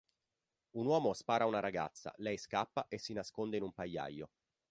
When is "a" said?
1.43-1.47